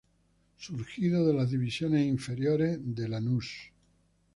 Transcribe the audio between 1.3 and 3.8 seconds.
las divisiones inferiores de Lanús.